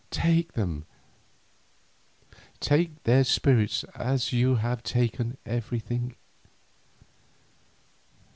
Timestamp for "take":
0.09-0.53